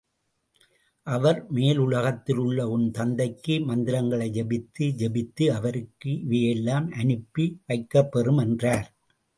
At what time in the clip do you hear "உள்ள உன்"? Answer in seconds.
2.37-2.87